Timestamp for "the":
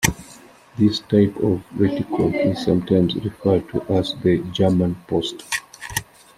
4.23-4.39